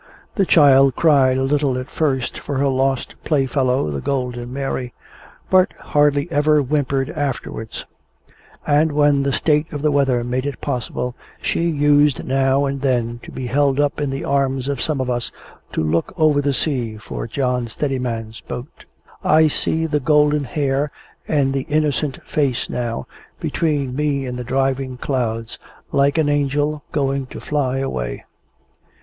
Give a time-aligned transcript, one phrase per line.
[0.33, 4.95] The child cried a little at first for her lost playfellow, the Golden Mary;
[5.51, 7.85] but hardly ever whimpered afterwards;
[8.65, 13.19] and when the state of the weather made it possible, she used now and then
[13.21, 15.31] to be held up in the arms of some of us,
[15.71, 18.85] to look over the sea for John Steadiman's boat.
[19.23, 20.89] I see the golden hair
[21.27, 23.05] and the innocent face now,
[23.39, 25.59] between me and the driving clouds,
[25.91, 28.23] like an angel going to fly away.